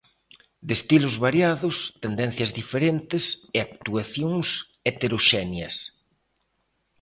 [0.67, 3.23] De estilos variados, tendencias diferentes
[3.55, 4.47] e actuacións
[4.87, 5.75] heteroxéneas.